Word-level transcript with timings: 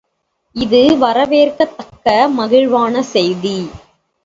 இது 0.55 0.79
வரவேற்கத்தக்க 0.97 2.07
மகிழ்வான 2.29 3.01
செய்தி. 3.11 3.57